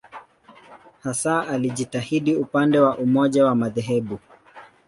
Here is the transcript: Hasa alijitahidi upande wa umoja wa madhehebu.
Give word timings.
Hasa 1.03 1.47
alijitahidi 1.47 2.35
upande 2.35 2.79
wa 2.79 2.97
umoja 2.97 3.45
wa 3.45 3.55
madhehebu. 3.55 4.19